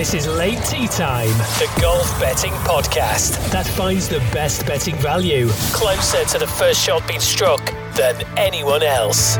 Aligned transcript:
This 0.00 0.14
is 0.14 0.26
Late 0.26 0.64
Tee 0.64 0.86
Time, 0.88 1.28
the 1.58 1.70
golf 1.78 2.18
betting 2.18 2.54
podcast 2.64 3.36
that 3.50 3.66
finds 3.66 4.08
the 4.08 4.20
best 4.32 4.66
betting 4.66 4.96
value 4.96 5.50
closer 5.74 6.24
to 6.24 6.38
the 6.38 6.46
first 6.46 6.82
shot 6.82 7.06
being 7.06 7.20
struck 7.20 7.62
than 7.96 8.22
anyone 8.38 8.82
else. 8.82 9.36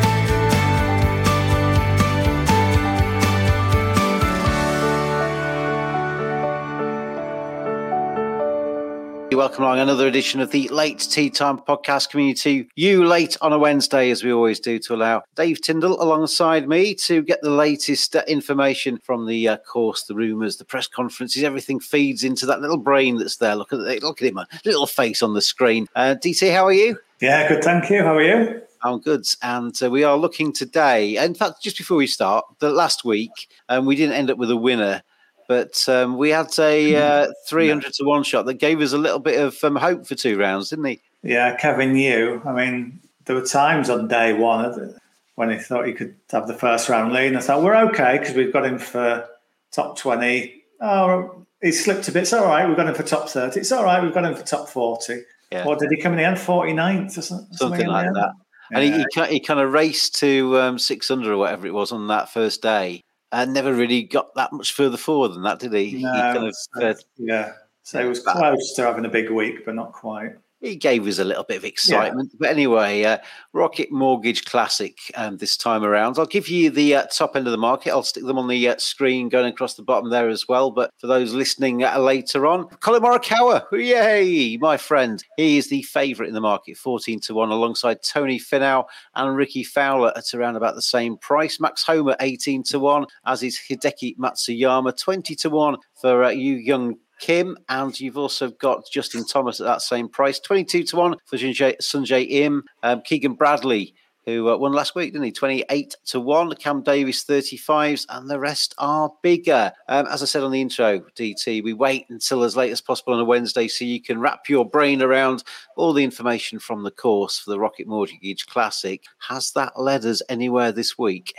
Welcome 9.41 9.65
along 9.65 9.79
another 9.79 10.07
edition 10.07 10.43
of 10.43 10.51
the 10.51 10.69
Late 10.69 10.99
Tee 10.99 11.31
Time 11.31 11.57
podcast 11.57 12.11
community. 12.11 12.69
You 12.77 13.07
late 13.07 13.39
on 13.41 13.55
a 13.55 13.59
Wednesday, 13.59 14.11
as 14.11 14.23
we 14.23 14.31
always 14.31 14.61
do, 14.61 14.79
to 14.81 14.95
allow 14.95 15.23
Dave 15.35 15.63
Tindall 15.63 15.97
alongside 16.03 16.69
me 16.69 16.95
to 16.97 17.23
get 17.23 17.41
the 17.41 17.49
latest 17.49 18.15
uh, 18.15 18.23
information 18.29 18.99
from 18.99 19.27
the 19.27 19.49
uh, 19.49 19.57
course, 19.57 20.03
the 20.03 20.15
rumours, 20.15 20.59
the 20.59 20.67
press 20.67 20.87
conferences. 20.87 21.43
Everything 21.43 21.81
feeds 21.81 22.23
into 22.23 22.45
that 22.45 22.61
little 22.61 22.77
brain 22.77 23.17
that's 23.17 23.37
there. 23.37 23.57
Look 23.57 23.73
at 23.73 23.81
it, 23.81 24.03
look 24.03 24.21
at 24.21 24.29
him, 24.29 24.39
little 24.67 24.87
face 24.87 25.23
on 25.23 25.33
the 25.33 25.41
screen. 25.41 25.89
Uh, 25.97 26.17
DT, 26.23 26.53
how 26.53 26.67
are 26.67 26.73
you? 26.75 26.99
Yeah, 27.23 27.49
good. 27.49 27.65
Thank 27.65 27.89
you. 27.89 28.03
How 28.03 28.17
are 28.17 28.23
you? 28.23 28.61
I'm 28.83 29.01
good. 29.01 29.27
And 29.41 29.75
uh, 29.83 29.91
we 29.91 30.05
are 30.05 30.19
looking 30.19 30.53
today. 30.53 31.17
In 31.17 31.35
fact, 31.35 31.63
just 31.63 31.79
before 31.79 31.97
we 31.97 32.07
start, 32.07 32.45
the 32.59 32.71
last 32.71 33.07
week, 33.07 33.49
um, 33.71 33.87
we 33.87 33.97
didn't 33.97 34.17
end 34.17 34.31
up 34.31 34.37
with 34.37 34.51
a 34.51 34.57
winner 34.57 35.03
but 35.51 35.89
um, 35.89 36.17
we 36.17 36.31
had 36.31 36.57
a 36.61 36.95
uh, 36.95 37.33
300 37.49 37.93
to 37.95 38.05
1 38.05 38.23
shot 38.23 38.47
that 38.47 38.55
gave 38.55 38.81
us 38.81 38.93
a 38.93 38.99
little 38.99 39.19
bit 39.19 39.41
of 39.41 39.59
um, 39.65 39.75
hope 39.75 40.07
for 40.07 40.15
two 40.15 40.39
rounds, 40.39 40.71
didn't 40.71 40.85
he? 40.85 41.01
Yeah, 41.25 41.57
Kevin 41.57 41.97
Yu. 41.97 42.41
I 42.47 42.53
mean, 42.53 43.01
there 43.25 43.35
were 43.35 43.45
times 43.45 43.91
on 43.91 44.07
day 44.07 44.33
one 44.33 44.97
when 45.35 45.51
he 45.51 45.59
thought 45.59 45.89
he 45.89 45.93
could 45.93 46.15
have 46.31 46.47
the 46.47 46.55
first 46.55 46.89
round 46.89 47.13
lead. 47.13 47.27
And 47.27 47.37
I 47.37 47.41
thought, 47.41 47.65
we're 47.65 47.75
okay 47.89 48.19
because 48.21 48.37
we've 48.37 48.53
got 48.53 48.65
him 48.65 48.79
for 48.79 49.29
top 49.73 49.99
20. 49.99 50.63
Oh, 50.83 51.45
he 51.61 51.73
slipped 51.73 52.07
a 52.07 52.13
bit. 52.13 52.23
It's 52.23 52.33
all 52.33 52.45
right. 52.45 52.69
We've 52.69 52.77
got 52.77 52.87
him 52.87 52.95
for 52.95 53.03
top 53.03 53.29
30. 53.29 53.59
It's 53.59 53.73
all 53.73 53.83
right. 53.83 54.01
We've 54.01 54.15
got 54.15 54.25
him 54.25 54.37
for 54.37 54.45
top 54.45 54.69
40. 54.69 55.21
Yeah. 55.51 55.67
What 55.67 55.81
did 55.81 55.91
he 55.91 56.01
come 56.01 56.13
in 56.13 56.19
the 56.19 56.27
end? 56.27 56.37
49th 56.37 57.19
or 57.19 57.23
something? 57.23 57.57
Something 57.57 57.89
like 57.89 58.07
that. 58.13 58.35
Yeah. 58.71 58.79
And 58.79 58.85
he, 58.85 59.05
he, 59.21 59.27
he, 59.33 59.41
kind 59.41 59.59
of 59.59 59.73
raced 59.73 60.15
to 60.21 60.61
um, 60.61 60.79
600 60.79 61.29
or 61.29 61.37
whatever 61.39 61.67
it 61.67 61.75
was 61.75 61.91
on 61.91 62.07
that 62.07 62.33
first 62.33 62.63
day 62.63 63.03
and 63.33 63.53
never 63.53 63.75
really 63.75 64.03
got 64.03 64.35
that 64.35 64.53
much 64.53 64.73
further 64.73 64.97
forward 64.97 65.35
than 65.35 65.43
that, 65.43 65.59
did 65.59 65.73
he? 65.73 66.03
No, 66.03 66.13
he 66.13 66.21
kind 66.21 66.47
of, 66.47 66.57
uh, 66.83 66.95
yeah. 67.17 67.53
So 67.83 68.01
he 68.01 68.09
was 68.09 68.21
close 68.21 68.75
to 68.75 68.83
having 68.83 69.05
a 69.05 69.09
big 69.09 69.31
week, 69.31 69.65
but 69.65 69.75
not 69.75 69.93
quite 69.93 70.33
he 70.61 70.77
gave 70.77 71.07
us 71.07 71.19
a 71.19 71.25
little 71.25 71.45
bit 71.45 71.57
of 71.57 71.65
excitement. 71.65 72.31
Yeah. 72.33 72.37
But 72.41 72.51
anyway, 72.51 73.05
uh, 73.05 73.19
Rocket 73.53 73.91
Mortgage 73.91 74.45
Classic 74.45 74.99
um, 75.15 75.39
this 75.39 75.57
time 75.57 75.85
around. 75.85 76.19
I'll 76.19 76.27
give 76.27 76.49
you 76.49 76.71
the 76.71 76.97
uh, 76.97 77.07
top 77.07 77.35
end 77.35 77.47
of 77.47 77.53
the 77.53 77.59
market. 77.59 77.91
I'll 77.91 78.03
stick 78.03 78.25
them 78.25 78.39
on 78.39 78.49
the 78.49 78.69
uh, 78.69 78.77
screen 78.79 79.29
going 79.29 79.47
across 79.47 79.75
the 79.75 79.83
bottom 79.83 80.11
there 80.11 80.29
as 80.29 80.47
well. 80.49 80.71
But 80.71 80.91
for 80.99 81.07
those 81.07 81.33
listening 81.33 81.83
uh, 81.83 81.99
later 81.99 82.47
on, 82.47 82.69
Collin 82.81 83.03
Morikawa, 83.03 83.65
yay, 83.73 84.57
my 84.59 84.77
friend. 84.77 85.25
He 85.37 85.57
is 85.57 85.69
the 85.69 85.83
favourite 85.83 86.29
in 86.29 86.35
the 86.35 86.41
market, 86.41 86.77
14 86.77 87.21
to 87.21 87.35
1, 87.35 87.51
alongside 87.51 88.03
Tony 88.03 88.39
Finau 88.39 88.85
and 89.15 89.37
Rickie 89.37 89.65
Fowler 89.65 90.13
at 90.17 90.35
around 90.35 90.57
about 90.57 90.75
the 90.75 90.83
same 90.83 91.17
price. 91.17 91.59
Max 91.59 91.83
Homa, 91.83 92.17
18 92.21 92.63
to 92.65 92.79
1, 92.79 93.07
as 93.27 93.43
is 93.43 93.59
Hideki 93.59 94.17
Matsuyama, 94.19 94.97
20 94.97 95.35
to 95.37 95.51
1 95.51 95.77
for 96.01 96.25
uh, 96.25 96.31
you 96.31 96.57
young 96.57 96.97
Kim, 97.21 97.57
and 97.69 97.99
you've 98.01 98.19
also 98.19 98.51
got 98.51 98.91
Justin 98.91 99.25
Thomas 99.25 99.61
at 99.61 99.67
that 99.67 99.83
same 99.83 100.09
price, 100.09 100.41
22 100.41 100.85
to 100.85 100.97
1 100.97 101.17
for 101.25 101.37
Sungjae, 101.37 102.31
Im. 102.31 102.65
Um, 102.83 103.03
Keegan 103.03 103.35
Bradley, 103.35 103.95
who 104.27 104.51
uh, 104.51 104.57
won 104.57 104.73
last 104.73 104.95
week, 104.95 105.13
didn't 105.13 105.25
he? 105.25 105.33
28 105.33 105.97
to 106.07 106.21
1. 106.21 106.55
Cam 106.57 106.83
Davis, 106.83 107.25
35s, 107.25 108.07
and 108.09 108.29
the 108.29 108.39
rest 108.39 108.75
are 108.79 109.13
bigger. 109.23 109.73
Um, 109.89 110.07
as 110.07 110.23
I 110.23 110.27
said 110.27 110.43
on 110.43 110.51
the 110.51 110.61
intro, 110.61 111.01
DT, 111.17 111.63
we 111.63 111.73
wait 111.73 112.07
until 112.09 112.43
as 112.43 112.57
late 112.57 112.73
as 112.73 112.81
possible 112.81 113.15
on 113.15 113.21
a 113.21 113.25
Wednesday 113.25 113.69
so 113.69 113.85
you 113.85 114.01
can 114.01 114.21
wrap 114.21 114.49
your 114.49 114.69
brain 114.69 115.03
around 115.03 115.45
all 115.77 115.93
the 115.93 116.05
information 116.05 116.59
from 116.59 116.83
the 116.83 116.91
course 116.91 117.39
for 117.39 117.51
the 117.51 117.59
Rocket 117.59 117.87
Mortgage 117.87 118.47
Classic. 118.47 119.05
Has 119.29 119.53
that 119.53 119.79
led 119.81 120.05
us 120.05 120.23
anywhere 120.29 120.73
this 120.73 120.99
week? 120.99 121.35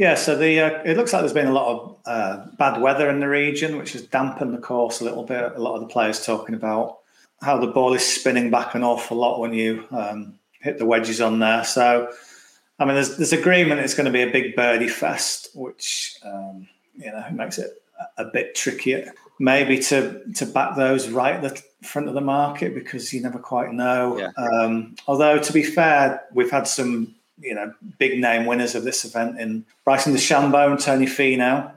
Yeah, 0.00 0.14
so 0.14 0.34
the 0.34 0.60
uh, 0.60 0.82
it 0.82 0.96
looks 0.96 1.12
like 1.12 1.20
there's 1.20 1.34
been 1.34 1.48
a 1.48 1.52
lot 1.52 1.68
of 1.68 1.96
uh, 2.06 2.46
bad 2.56 2.80
weather 2.80 3.10
in 3.10 3.20
the 3.20 3.28
region, 3.28 3.76
which 3.76 3.92
has 3.92 4.00
dampened 4.00 4.54
the 4.54 4.58
course 4.58 5.02
a 5.02 5.04
little 5.04 5.24
bit. 5.24 5.52
A 5.54 5.60
lot 5.60 5.74
of 5.74 5.82
the 5.82 5.88
players 5.88 6.24
talking 6.24 6.54
about 6.54 7.00
how 7.42 7.58
the 7.58 7.66
ball 7.66 7.92
is 7.92 8.02
spinning 8.02 8.50
back 8.50 8.74
an 8.74 8.82
awful 8.82 9.18
lot 9.18 9.40
when 9.40 9.52
you 9.52 9.84
um, 9.90 10.38
hit 10.60 10.78
the 10.78 10.86
wedges 10.86 11.20
on 11.20 11.38
there. 11.38 11.64
So, 11.64 12.10
I 12.78 12.86
mean, 12.86 12.94
there's, 12.94 13.18
there's 13.18 13.34
agreement 13.34 13.82
it's 13.82 13.92
going 13.92 14.06
to 14.06 14.10
be 14.10 14.22
a 14.22 14.30
big 14.30 14.56
birdie 14.56 14.88
fest, 14.88 15.50
which 15.54 16.16
um, 16.24 16.66
you 16.96 17.12
know 17.12 17.22
makes 17.30 17.58
it 17.58 17.82
a 18.16 18.24
bit 18.24 18.54
trickier. 18.54 19.12
Maybe 19.38 19.80
to 19.80 20.22
to 20.36 20.46
back 20.46 20.76
those 20.76 21.10
right 21.10 21.34
at 21.34 21.42
the 21.42 21.62
front 21.86 22.08
of 22.08 22.14
the 22.14 22.22
market 22.22 22.74
because 22.74 23.12
you 23.12 23.20
never 23.20 23.38
quite 23.38 23.74
know. 23.74 24.16
Yeah. 24.18 24.30
Um, 24.42 24.94
although 25.06 25.38
to 25.38 25.52
be 25.52 25.62
fair, 25.62 26.22
we've 26.32 26.50
had 26.50 26.66
some 26.66 27.16
you 27.40 27.54
know, 27.54 27.72
big 27.98 28.20
name 28.20 28.46
winners 28.46 28.74
of 28.74 28.84
this 28.84 29.04
event 29.04 29.40
in 29.40 29.64
Bryson 29.84 30.14
DeChambeau 30.14 30.70
and 30.70 30.80
Tony 30.80 31.06
Finau. 31.06 31.72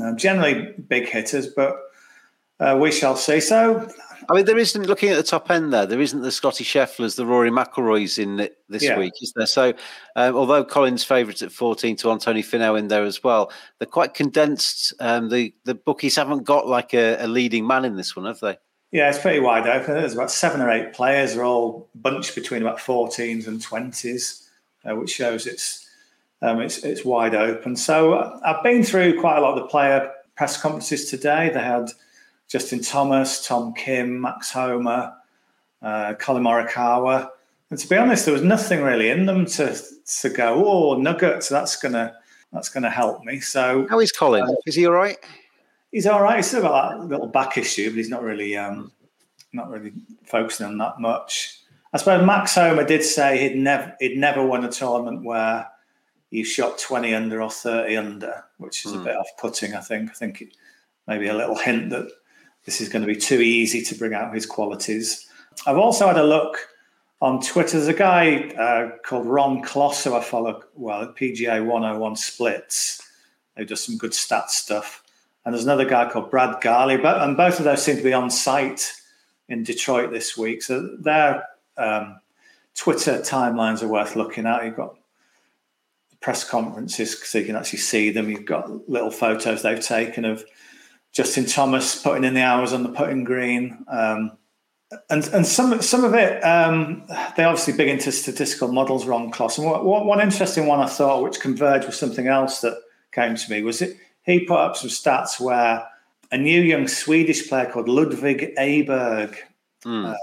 Uh, 0.00 0.12
generally 0.14 0.74
big 0.88 1.08
hitters, 1.08 1.48
but 1.48 1.76
uh, 2.60 2.78
we 2.80 2.92
shall 2.92 3.16
see. 3.16 3.40
So, 3.40 3.88
I 4.28 4.34
mean, 4.34 4.44
there 4.44 4.58
isn't 4.58 4.86
looking 4.86 5.08
at 5.08 5.16
the 5.16 5.22
top 5.22 5.50
end 5.50 5.72
there. 5.72 5.86
There 5.86 6.00
isn't 6.00 6.20
the 6.20 6.30
Scottie 6.30 6.64
Schefflers, 6.64 7.16
the 7.16 7.26
Rory 7.26 7.50
McIlroys 7.50 8.18
in 8.18 8.48
this 8.68 8.84
yeah. 8.84 8.98
week, 8.98 9.14
is 9.20 9.32
there? 9.34 9.46
So, 9.46 9.72
um, 10.14 10.36
although 10.36 10.62
Collin's 10.62 11.02
favourites 11.02 11.42
at 11.42 11.50
fourteen 11.50 11.96
to 11.96 12.08
one, 12.08 12.18
Tony 12.18 12.42
Finau 12.42 12.78
in 12.78 12.88
there 12.88 13.04
as 13.04 13.24
well. 13.24 13.50
They're 13.78 13.86
quite 13.86 14.14
condensed. 14.14 14.92
Um, 15.00 15.28
the 15.28 15.54
the 15.64 15.74
bookies 15.74 16.14
haven't 16.14 16.44
got 16.44 16.68
like 16.68 16.94
a, 16.94 17.16
a 17.24 17.26
leading 17.26 17.66
man 17.66 17.84
in 17.84 17.96
this 17.96 18.14
one, 18.14 18.26
have 18.26 18.40
they? 18.40 18.58
Yeah, 18.92 19.08
it's 19.08 19.18
pretty 19.18 19.40
wide 19.40 19.66
open. 19.66 19.94
There's 19.94 20.14
about 20.14 20.30
seven 20.30 20.60
or 20.60 20.70
eight 20.70 20.92
players. 20.92 21.34
They're 21.34 21.44
all 21.44 21.88
bunched 21.94 22.34
between 22.34 22.62
about 22.62 22.78
14s 22.78 23.46
and 23.46 23.60
20s 23.60 24.48
uh, 24.88 24.94
which 24.96 25.10
shows 25.10 25.46
it's, 25.46 25.88
um, 26.42 26.60
it's 26.60 26.78
it's 26.84 27.04
wide 27.04 27.34
open. 27.34 27.76
So 27.76 28.14
uh, 28.14 28.40
I've 28.44 28.62
been 28.62 28.82
through 28.82 29.20
quite 29.20 29.36
a 29.38 29.40
lot 29.40 29.56
of 29.56 29.62
the 29.62 29.68
player 29.68 30.10
press 30.36 30.60
conferences 30.60 31.10
today. 31.10 31.50
They 31.52 31.60
had 31.60 31.90
Justin 32.48 32.80
Thomas, 32.80 33.46
Tom 33.46 33.74
Kim, 33.74 34.20
Max 34.20 34.50
Homa, 34.50 35.18
uh, 35.82 36.14
Collin 36.14 36.42
Morikawa. 36.42 37.28
And 37.70 37.78
to 37.78 37.88
be 37.88 37.96
honest, 37.96 38.24
there 38.24 38.34
was 38.34 38.42
nothing 38.42 38.82
really 38.82 39.10
in 39.10 39.26
them 39.26 39.46
to 39.46 39.78
to 40.20 40.30
go, 40.30 40.64
oh, 40.66 40.96
nuggets, 40.96 41.48
that's 41.48 41.76
gonna 41.76 42.16
that's 42.52 42.68
gonna 42.68 42.90
help 42.90 43.22
me. 43.24 43.38
So 43.40 43.86
how 43.88 44.00
is 44.00 44.10
Collin? 44.10 44.44
Uh, 44.44 44.54
is 44.66 44.74
he 44.74 44.86
all 44.86 44.92
right? 44.92 45.18
He's 45.92 46.06
all 46.06 46.22
right. 46.22 46.36
He's 46.36 46.46
still 46.46 46.62
got 46.62 46.98
that 46.98 47.06
little 47.06 47.26
back 47.26 47.58
issue, 47.58 47.90
but 47.90 47.96
he's 47.96 48.08
not 48.08 48.22
really 48.22 48.56
um, 48.56 48.90
not 49.52 49.70
really 49.70 49.92
focusing 50.24 50.66
on 50.66 50.78
that 50.78 51.00
much. 51.00 51.59
I 51.92 51.98
suppose 51.98 52.24
Max 52.24 52.54
Homa 52.54 52.86
did 52.86 53.02
say 53.02 53.38
he'd 53.48 53.58
never 53.58 53.96
he'd 54.00 54.16
never 54.16 54.44
won 54.44 54.64
a 54.64 54.70
tournament 54.70 55.24
where 55.24 55.68
he 56.30 56.44
shot 56.44 56.78
twenty 56.78 57.14
under 57.14 57.42
or 57.42 57.50
thirty 57.50 57.96
under, 57.96 58.44
which 58.58 58.84
is 58.84 58.92
mm. 58.92 58.96
a 58.96 58.98
hmm. 58.98 59.04
bit 59.04 59.16
off 59.16 59.28
putting. 59.38 59.74
I 59.74 59.80
think. 59.80 60.10
I 60.10 60.14
think 60.14 60.42
it, 60.42 60.56
maybe 61.06 61.28
a 61.28 61.34
little 61.34 61.56
hint 61.56 61.90
that 61.90 62.08
this 62.64 62.80
is 62.80 62.88
going 62.88 63.02
to 63.02 63.12
be 63.12 63.18
too 63.18 63.40
easy 63.40 63.82
to 63.82 63.94
bring 63.94 64.14
out 64.14 64.34
his 64.34 64.46
qualities. 64.46 65.26
I've 65.66 65.78
also 65.78 66.06
had 66.06 66.18
a 66.18 66.24
look 66.24 66.68
on 67.20 67.42
Twitter. 67.42 67.72
There's 67.72 67.88
a 67.88 67.94
guy 67.94 68.50
uh, 68.50 68.96
called 69.04 69.26
Ron 69.26 69.62
Kloss 69.62 70.04
who 70.04 70.14
I 70.14 70.20
follow 70.20 70.62
well 70.74 71.02
at 71.02 71.16
PGA 71.16 71.64
101 71.64 72.16
Splits. 72.16 73.02
Who 73.56 73.64
does 73.64 73.82
some 73.84 73.98
good 73.98 74.12
stats 74.12 74.50
stuff. 74.50 75.02
And 75.44 75.54
there's 75.54 75.64
another 75.64 75.84
guy 75.84 76.08
called 76.08 76.30
Brad 76.30 76.60
Garley, 76.62 76.96
but 76.96 77.20
and 77.22 77.36
both 77.36 77.58
of 77.58 77.64
those 77.64 77.82
seem 77.82 77.96
to 77.96 78.02
be 78.02 78.12
on 78.12 78.30
site 78.30 78.92
in 79.48 79.64
Detroit 79.64 80.12
this 80.12 80.36
week. 80.36 80.62
So 80.62 80.96
they're 81.00 81.42
um, 81.76 82.20
Twitter 82.74 83.18
timelines 83.18 83.82
are 83.82 83.88
worth 83.88 84.16
looking 84.16 84.46
at. 84.46 84.64
You've 84.64 84.76
got 84.76 84.96
press 86.20 86.48
conferences 86.48 87.18
so 87.26 87.38
you 87.38 87.46
can 87.46 87.56
actually 87.56 87.78
see 87.78 88.10
them. 88.10 88.28
You've 88.28 88.44
got 88.44 88.88
little 88.88 89.10
photos 89.10 89.62
they've 89.62 89.84
taken 89.84 90.24
of 90.24 90.44
Justin 91.12 91.46
Thomas 91.46 92.00
putting 92.00 92.24
in 92.24 92.34
the 92.34 92.42
hours 92.42 92.72
on 92.72 92.82
the 92.82 92.90
putting 92.90 93.24
green. 93.24 93.84
Um, 93.88 94.32
and 95.08 95.24
and 95.28 95.46
some 95.46 95.80
some 95.82 96.04
of 96.04 96.14
it, 96.14 96.40
um, 96.42 97.04
they're 97.36 97.46
obviously 97.46 97.74
big 97.74 97.88
into 97.88 98.10
statistical 98.10 98.68
models, 98.68 99.06
Ron 99.06 99.30
Kloss. 99.30 99.56
And 99.56 99.66
what, 99.66 99.84
what, 99.84 100.04
one 100.04 100.20
interesting 100.20 100.66
one 100.66 100.80
I 100.80 100.86
thought, 100.86 101.22
which 101.22 101.38
converged 101.38 101.86
with 101.86 101.94
something 101.94 102.26
else 102.26 102.60
that 102.62 102.76
came 103.12 103.36
to 103.36 103.50
me 103.50 103.62
was 103.62 103.82
it 103.82 103.96
he 104.22 104.40
put 104.40 104.58
up 104.58 104.76
some 104.76 104.90
stats 104.90 105.40
where 105.40 105.86
a 106.32 106.38
new 106.38 106.60
young 106.60 106.86
Swedish 106.86 107.48
player 107.48 107.70
called 107.70 107.88
Ludvig 107.88 108.54
Aberg 108.56 109.36
mm. 109.84 110.12
uh, 110.12 110.16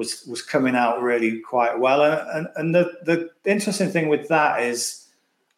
was 0.00 0.24
was 0.26 0.40
coming 0.40 0.74
out 0.74 1.02
really 1.02 1.40
quite 1.40 1.78
well. 1.78 2.02
And, 2.02 2.28
and, 2.34 2.48
and 2.56 2.74
the, 2.74 2.90
the 3.04 3.30
interesting 3.44 3.90
thing 3.90 4.08
with 4.08 4.28
that 4.28 4.62
is, 4.62 5.06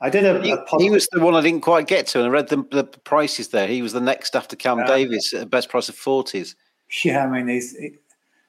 I 0.00 0.10
did 0.10 0.26
a, 0.26 0.42
he, 0.42 0.50
a 0.50 0.64
he, 0.78 0.90
was 0.90 1.06
the 1.12 1.20
one 1.20 1.36
I 1.36 1.40
didn't 1.40 1.60
quite 1.60 1.86
get 1.86 2.08
to, 2.08 2.18
and 2.18 2.26
I 2.26 2.30
read 2.30 2.48
the, 2.48 2.64
the 2.72 2.84
prices 2.84 3.48
there. 3.48 3.68
He 3.68 3.82
was 3.82 3.92
the 3.92 4.00
next 4.00 4.34
after 4.34 4.56
Cam 4.56 4.80
uh, 4.80 4.84
Davis 4.84 5.32
at 5.32 5.48
best 5.48 5.68
price 5.68 5.88
of 5.88 5.94
forties. 5.94 6.56
Yeah, 7.04 7.24
I 7.24 7.28
mean, 7.30 7.46
he's, 7.46 7.76
he, 7.76 7.92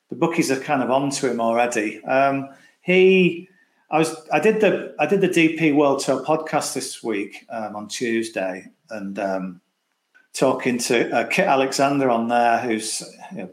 the 0.10 0.16
bookies 0.16 0.50
are 0.50 0.60
kind 0.60 0.81
of 0.81 0.90
onto 0.90 1.30
him 1.30 1.40
already. 1.40 2.04
Um, 2.06 2.50
he, 2.81 3.48
I 3.92 4.00
was, 4.00 4.16
I 4.34 4.40
did 4.40 4.62
the, 4.62 4.95
I 4.98 5.06
did 5.06 5.22
the 5.22 5.30
DP 5.30 5.75
World 5.75 6.00
Tour 6.00 6.25
podcast 6.25 6.74
this 6.74 7.04
week 7.04 7.45
um, 7.50 7.75
on 7.75 7.88
Tuesday, 7.88 8.66
and 8.90 9.19
um, 9.19 9.62
talking 10.34 10.80
to 10.80 11.16
uh, 11.16 11.28
Kit 11.28 11.45
Alexander 11.45 12.10
on 12.10 12.30
there, 12.30 12.57
who's 12.62 13.04
you 13.31 13.38
know, 13.38 13.50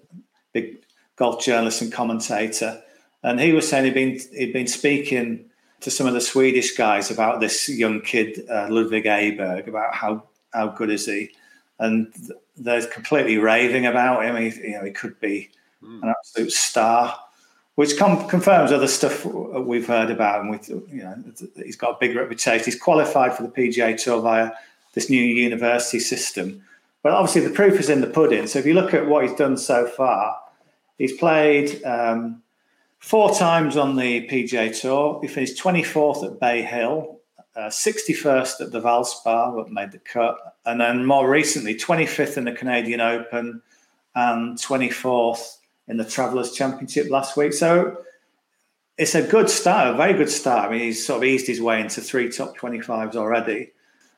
big 0.55 0.79
golf 1.21 1.45
journalist 1.45 1.83
and 1.83 1.93
commentator, 1.93 2.83
and 3.23 3.39
he 3.39 3.53
was 3.53 3.69
saying 3.69 3.85
he'd 3.85 3.95
been 3.95 4.19
he'd 4.37 4.53
been 4.55 4.67
speaking 4.67 5.45
to 5.81 5.91
some 5.91 6.07
of 6.07 6.15
the 6.15 6.21
Swedish 6.21 6.77
guys 6.77 7.11
about 7.11 7.41
this 7.41 7.69
young 7.69 8.01
kid 8.01 8.43
uh, 8.51 8.67
Ludvig 8.71 9.05
Aberg 9.05 9.69
about 9.69 9.95
how 9.95 10.25
how 10.53 10.69
good 10.69 10.91
is 10.91 11.07
he, 11.07 11.31
and 11.79 12.13
they're 12.57 12.87
completely 12.87 13.37
raving 13.37 13.85
about 13.87 14.25
him. 14.25 14.37
He, 14.37 14.69
you 14.69 14.73
know, 14.73 14.85
he 14.85 14.91
could 14.91 15.21
be 15.21 15.51
mm. 15.85 16.03
an 16.03 16.09
absolute 16.09 16.53
star, 16.53 17.19
which 17.75 17.99
com- 17.99 18.27
confirms 18.27 18.73
other 18.73 18.89
stuff 18.89 19.25
we've 19.27 19.87
heard 19.87 20.11
about 20.11 20.41
him. 20.41 20.49
With 20.49 20.71
you 20.71 21.03
know, 21.03 21.23
he's 21.57 21.77
got 21.77 21.97
a 21.97 21.99
big 22.01 22.17
reputation. 22.17 22.65
He's 22.65 22.81
qualified 22.81 23.35
for 23.35 23.43
the 23.43 23.51
PGA 23.51 24.03
Tour 24.03 24.23
via 24.23 24.53
this 24.95 25.11
new 25.11 25.23
university 25.23 26.01
system. 26.01 26.65
But 27.03 27.13
obviously, 27.13 27.43
the 27.43 27.55
proof 27.55 27.79
is 27.79 27.91
in 27.91 28.01
the 28.01 28.07
pudding. 28.07 28.47
So 28.47 28.59
if 28.59 28.65
you 28.65 28.75
look 28.75 28.95
at 28.95 29.07
what 29.07 29.27
he's 29.27 29.37
done 29.37 29.57
so 29.59 29.87
far, 29.87 30.39
he's 31.01 31.15
played 31.15 31.83
um, 31.83 32.43
four 32.99 33.35
times 33.35 33.77
on 33.77 33.97
the 33.97 34.29
PGA 34.29 34.79
Tour. 34.79 35.19
He 35.23 35.29
finished 35.29 35.61
24th 35.61 36.25
at 36.25 36.39
Bay 36.39 36.63
Hill, 36.63 37.19
uh, 37.57 37.71
61st 37.71 38.61
at 38.61 38.71
the 38.71 38.81
Valspar, 38.81 39.57
but 39.57 39.73
made 39.73 39.93
the 39.93 39.99
cut. 39.99 40.37
And 40.67 40.81
then 40.81 41.07
more 41.07 41.29
recently, 41.29 41.75
25th 41.75 42.37
in 42.37 42.45
the 42.45 42.53
Canadian 42.53 43.01
Open 43.01 43.63
and 44.15 44.59
24th 44.59 45.57
in 45.89 45.97
the 45.97 46.05
Travelers 46.05 46.53
Championship 46.53 47.11
last 47.11 47.37
week. 47.37 47.55
So 47.55 48.05
it's 48.99 49.15
a 49.15 49.27
good 49.27 49.49
start, 49.49 49.95
a 49.95 49.97
very 49.97 50.13
good 50.13 50.29
start. 50.29 50.69
I 50.69 50.73
mean, 50.73 50.81
he's 50.83 51.05
sort 51.05 51.23
of 51.23 51.25
eased 51.25 51.47
his 51.47 51.63
way 51.63 51.81
into 51.81 52.03
three 52.03 52.31
top 52.31 52.59
25s 52.59 53.17
already. 53.17 53.73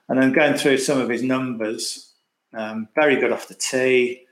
And 0.09 0.21
then 0.21 0.33
going 0.33 0.55
through 0.55 0.79
some 0.79 1.01
of 1.01 1.09
his 1.09 1.23
numbers, 1.23 2.11
um, 2.53 2.89
very 2.97 3.17
good 3.21 3.31
off 3.31 3.47
the 3.47 3.55
tee. 3.55 4.27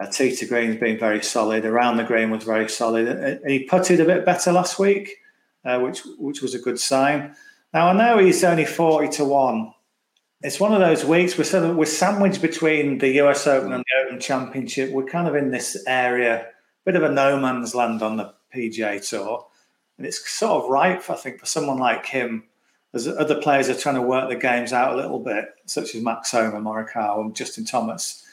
Uh, 0.00 0.06
tee 0.06 0.34
to 0.34 0.46
green 0.46 0.68
has 0.68 0.76
been 0.76 0.98
very 0.98 1.22
solid. 1.22 1.64
Around 1.64 1.98
the 1.98 2.04
green 2.04 2.30
was 2.30 2.44
very 2.44 2.68
solid. 2.68 3.08
Uh, 3.08 3.46
he 3.46 3.64
putted 3.64 4.00
a 4.00 4.04
bit 4.04 4.24
better 4.24 4.50
last 4.50 4.78
week, 4.78 5.16
uh, 5.64 5.78
which 5.80 6.02
which 6.18 6.40
was 6.40 6.54
a 6.54 6.58
good 6.58 6.80
sign. 6.80 7.34
Now 7.74 7.88
I 7.88 7.92
know 7.92 8.18
he's 8.18 8.42
only 8.42 8.64
forty 8.64 9.08
to 9.16 9.24
one. 9.24 9.74
It's 10.42 10.58
one 10.58 10.72
of 10.72 10.80
those 10.80 11.04
weeks 11.04 11.36
we're 11.36 11.44
sort 11.44 11.64
of, 11.64 11.76
we're 11.76 11.84
sandwiched 11.84 12.40
between 12.40 12.96
the 12.96 13.20
US 13.20 13.46
Open 13.46 13.74
and 13.74 13.84
the 13.84 14.06
Open 14.06 14.20
Championship. 14.20 14.90
We're 14.90 15.04
kind 15.04 15.28
of 15.28 15.34
in 15.34 15.50
this 15.50 15.84
area, 15.86 16.46
bit 16.86 16.96
of 16.96 17.02
a 17.02 17.10
no 17.10 17.38
man's 17.38 17.74
land 17.74 18.02
on 18.02 18.16
the 18.16 18.32
PGA 18.54 19.06
Tour, 19.06 19.46
and 19.98 20.06
it's 20.06 20.26
sort 20.30 20.64
of 20.64 20.70
ripe, 20.70 21.10
I 21.10 21.14
think, 21.14 21.40
for 21.40 21.46
someone 21.46 21.78
like 21.78 22.06
him 22.06 22.44
as 22.94 23.06
other 23.06 23.40
players 23.40 23.68
are 23.68 23.74
trying 23.74 23.94
to 23.96 24.02
work 24.02 24.28
the 24.28 24.36
games 24.36 24.72
out 24.72 24.94
a 24.94 24.96
little 24.96 25.20
bit, 25.20 25.44
such 25.66 25.94
as 25.94 26.02
Max 26.02 26.32
Homa, 26.32 26.58
Morikawa, 26.58 27.20
and 27.20 27.36
Justin 27.36 27.64
Thomas, 27.64 28.24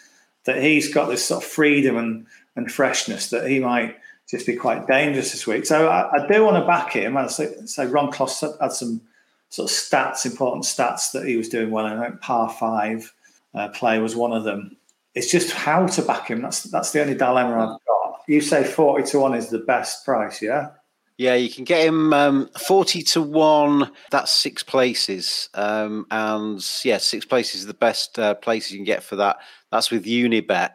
that 0.48 0.64
he's 0.64 0.92
got 0.92 1.10
this 1.10 1.24
sort 1.24 1.44
of 1.44 1.50
freedom 1.50 1.98
and, 1.98 2.26
and 2.56 2.72
freshness 2.72 3.30
that 3.30 3.48
he 3.48 3.60
might 3.60 3.96
just 4.28 4.48
be 4.48 4.56
quite 4.56 4.88
dangerous 4.88 5.32
this 5.32 5.46
week. 5.46 5.66
So 5.66 5.88
I, 5.88 6.12
I 6.12 6.28
do 6.28 6.44
want 6.44 6.58
to 6.58 6.66
back 6.66 6.94
him. 6.94 7.16
I 7.16 7.28
say, 7.28 7.54
say 7.66 7.86
Ron 7.86 8.12
Kloss 8.12 8.42
had 8.60 8.72
some 8.72 9.02
sort 9.50 9.70
of 9.70 9.78
stats, 9.78 10.26
important 10.26 10.66
stats 10.66 11.12
that 11.12 11.26
he 11.26 11.38
was 11.38 11.50
doing 11.50 11.70
well. 11.70 11.86
And 11.86 12.00
I 12.00 12.08
think 12.08 12.22
par 12.22 12.50
five 12.50 13.14
uh, 13.54 13.70
play 13.70 14.00
was 14.00 14.16
one 14.16 14.34
of 14.34 14.44
them. 14.44 14.76
It's 15.14 15.32
just 15.32 15.52
how 15.52 15.86
to 15.86 16.02
back 16.02 16.28
him. 16.30 16.42
That's 16.42 16.64
that's 16.64 16.92
the 16.92 17.02
only 17.02 17.16
dilemma 17.16 17.54
I've 17.54 17.86
got. 17.86 18.22
You 18.28 18.42
say 18.42 18.64
forty 18.64 19.04
to 19.12 19.20
one 19.20 19.34
is 19.34 19.50
the 19.50 19.60
best 19.60 20.06
price, 20.06 20.42
yeah? 20.42 20.70
Yeah, 21.18 21.34
you 21.34 21.50
can 21.50 21.64
get 21.64 21.88
him 21.88 22.14
um, 22.14 22.50
40 22.60 23.02
to 23.02 23.22
1. 23.24 23.92
That's 24.12 24.32
six 24.32 24.62
places. 24.62 25.50
Um, 25.56 26.06
and 26.12 26.64
yeah, 26.84 26.98
six 26.98 27.26
places 27.26 27.62
is 27.62 27.66
the 27.66 27.74
best 27.74 28.20
uh, 28.20 28.36
places 28.36 28.72
you 28.72 28.78
can 28.78 28.86
get 28.86 29.02
for 29.02 29.16
that. 29.16 29.38
That's 29.72 29.90
with 29.90 30.06
Unibet. 30.06 30.72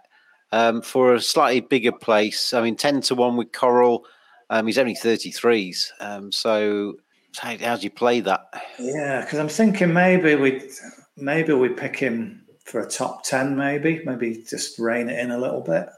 Um, 0.50 0.82
for 0.82 1.14
a 1.14 1.20
slightly 1.20 1.60
bigger 1.60 1.92
place, 1.92 2.52
I 2.52 2.60
mean, 2.60 2.76
10 2.76 3.02
to 3.02 3.14
1 3.14 3.36
with 3.36 3.52
Coral. 3.52 4.04
Um, 4.50 4.66
he's 4.66 4.78
only 4.78 4.94
33s. 4.94 5.90
Um, 6.00 6.32
so 6.32 6.94
how, 7.38 7.56
how 7.58 7.76
do 7.76 7.82
you 7.82 7.90
play 7.90 8.20
that? 8.20 8.40
Yeah, 8.78 9.22
because 9.22 9.38
I'm 9.38 9.48
thinking 9.48 9.94
maybe 9.94 10.34
we 10.34 10.70
maybe 11.16 11.54
we 11.54 11.70
pick 11.70 11.96
him 11.96 12.44
for 12.64 12.80
a 12.80 12.88
top 12.88 13.24
10, 13.24 13.56
maybe. 13.56 14.02
Maybe 14.04 14.44
just 14.48 14.78
rein 14.78 15.08
it 15.08 15.18
in 15.18 15.30
a 15.30 15.38
little 15.38 15.62
bit. 15.62 15.88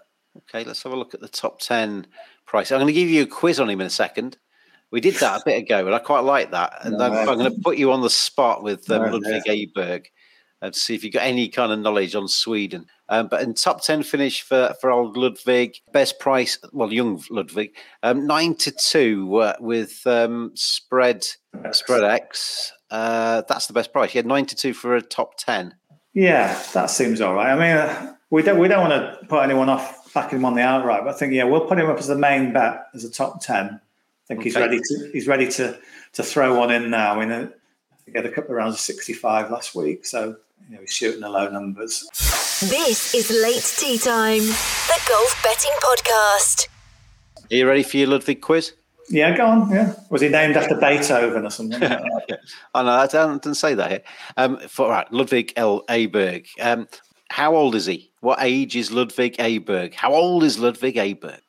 Okay, 0.48 0.64
let's 0.64 0.82
have 0.82 0.92
a 0.92 0.96
look 0.96 1.14
at 1.14 1.20
the 1.20 1.28
top 1.28 1.60
10 1.60 2.06
price. 2.46 2.70
I'm 2.70 2.78
going 2.78 2.86
to 2.86 2.92
give 2.92 3.08
you 3.08 3.22
a 3.22 3.26
quiz 3.26 3.60
on 3.60 3.70
him 3.70 3.80
in 3.80 3.86
a 3.86 3.90
second. 3.90 4.38
We 4.90 5.00
did 5.00 5.14
that 5.16 5.40
a 5.40 5.44
bit 5.44 5.58
ago, 5.58 5.86
and 5.86 5.94
I 5.94 5.98
quite 5.98 6.20
like 6.20 6.52
that. 6.52 6.72
And 6.82 6.98
no, 6.98 7.06
I'm, 7.06 7.28
I'm, 7.28 7.38
going 7.38 7.52
to 7.52 7.60
put 7.62 7.78
you 7.78 7.90
on 7.90 8.02
the 8.02 8.10
spot 8.10 8.62
with 8.62 8.88
um, 8.90 9.02
no, 9.02 9.16
Ludwig 9.16 9.42
yeah. 9.46 9.64
Aberg 9.66 10.06
and 10.64 10.74
see 10.74 10.94
if 10.94 11.04
you've 11.04 11.12
got 11.12 11.24
any 11.24 11.48
kind 11.48 11.72
of 11.72 11.78
knowledge 11.78 12.14
on 12.14 12.26
Sweden. 12.26 12.86
Um, 13.10 13.28
but 13.28 13.42
in 13.42 13.52
top 13.54 13.82
10 13.82 14.02
finish 14.02 14.40
for, 14.40 14.74
for 14.80 14.90
old 14.90 15.16
Ludwig, 15.16 15.74
best 15.92 16.18
price, 16.18 16.58
well, 16.72 16.92
young 16.92 17.22
Ludwig, 17.28 17.76
um, 18.02 18.26
9 18.26 18.54
to 18.56 18.70
2 18.70 19.36
uh, 19.36 19.56
with 19.60 20.00
um, 20.06 20.52
spread 20.54 21.26
Spreadex. 21.54 22.70
Uh, 22.90 23.42
that's 23.46 23.66
the 23.66 23.74
best 23.74 23.92
price. 23.92 24.12
He 24.12 24.18
had 24.18 24.26
9 24.26 24.46
to 24.46 24.56
2 24.56 24.72
for 24.72 24.96
a 24.96 25.02
top 25.02 25.36
10. 25.36 25.74
Yeah, 26.14 26.58
that 26.72 26.90
seems 26.90 27.20
all 27.20 27.34
right. 27.34 27.52
I 27.52 27.54
mean, 27.54 27.76
uh, 27.76 28.14
we 28.30 28.42
don't 28.42 28.58
we 28.58 28.68
don't 28.68 28.88
want 28.88 28.92
to 28.92 29.26
put 29.26 29.42
anyone 29.42 29.68
off 29.68 30.03
backing 30.14 30.38
him 30.38 30.44
on 30.44 30.54
the 30.54 30.62
outright. 30.62 31.04
But 31.04 31.14
I 31.14 31.18
think 31.18 31.32
yeah, 31.32 31.44
we'll 31.44 31.66
put 31.66 31.78
him 31.78 31.90
up 31.90 31.98
as 31.98 32.06
the 32.06 32.16
main 32.16 32.52
bet 32.52 32.86
as 32.94 33.04
a 33.04 33.10
top 33.10 33.42
ten. 33.42 33.66
I 33.66 34.26
think 34.28 34.40
okay. 34.40 34.48
he's 34.48 34.56
ready 34.56 34.78
to 34.78 35.10
he's 35.12 35.26
ready 35.26 35.48
to 35.52 35.78
to 36.14 36.22
throw 36.22 36.58
one 36.58 36.70
in 36.70 36.88
now. 36.90 37.20
I 37.20 37.26
mean, 37.26 37.52
he 38.06 38.12
had 38.14 38.24
a 38.24 38.30
couple 38.30 38.52
of 38.52 38.56
rounds 38.56 38.74
of 38.74 38.80
sixty 38.80 39.12
five 39.12 39.50
last 39.50 39.74
week, 39.74 40.06
so 40.06 40.36
you 40.68 40.74
know 40.74 40.80
he's 40.80 40.92
shooting 40.92 41.20
the 41.20 41.28
low 41.28 41.50
numbers. 41.50 42.08
This 42.60 43.14
is 43.14 43.30
late 43.30 43.64
tee 43.76 43.98
time, 43.98 44.40
the 44.40 45.00
golf 45.08 45.42
betting 45.42 45.72
podcast. 45.82 46.68
Are 47.50 47.54
you 47.54 47.68
ready 47.68 47.82
for 47.82 47.98
your 47.98 48.08
Ludwig 48.08 48.40
quiz? 48.40 48.72
Yeah, 49.10 49.36
go 49.36 49.44
on. 49.44 49.70
Yeah, 49.70 49.94
was 50.08 50.22
he 50.22 50.28
named 50.28 50.56
after 50.56 50.76
Beethoven 50.76 51.44
or 51.44 51.50
something? 51.50 51.78
Like 51.80 52.30
I 52.74 52.82
know 52.82 52.90
I 52.90 53.06
don't, 53.06 53.42
didn't 53.42 53.58
say 53.58 53.74
that 53.74 53.90
here. 53.90 54.02
Um, 54.38 54.56
for 54.68 54.88
right, 54.88 55.10
Ludwig 55.12 55.52
L. 55.56 55.84
Aberg. 55.88 56.46
Um, 56.58 56.88
how 57.34 57.56
old 57.56 57.74
is 57.74 57.86
he? 57.86 58.12
What 58.20 58.38
age 58.40 58.76
is 58.76 58.92
Ludwig 58.92 59.36
Aberg? 59.38 59.92
How 59.92 60.14
old 60.14 60.44
is 60.44 60.60
Ludwig 60.60 60.94
Aberg? 60.94 61.40